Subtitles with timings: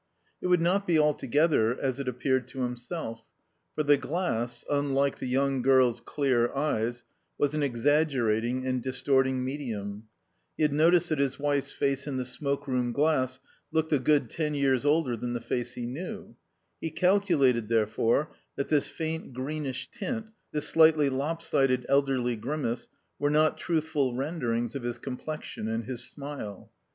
[0.41, 3.23] It would not be altogether as it appeared to himself;
[3.75, 7.03] for the glass, unlike the young girl's clear eyes,
[7.37, 10.07] was an exaggerating and distorting medium;
[10.57, 13.39] he had noticed that his wife's face in the smoke room glass
[13.71, 16.35] looked a good ten years older than the face he knew;
[16.81, 22.89] he calculated, therefore, that this faint greenish tint, this slightly lop sided elderly grimace
[23.19, 26.71] were not truthful renderings of his complexion and his smile.